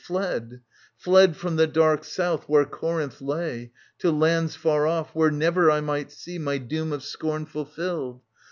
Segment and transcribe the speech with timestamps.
[0.03, 0.61] Fled,
[0.97, 5.85] fled from the dark south where Corinth lay, To lands far off, where never 1
[5.85, 8.23] might see My doom of scorn fulfilled.